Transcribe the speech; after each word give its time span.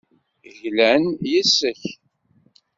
Glan 0.63 1.03
yes-k. 1.31 1.81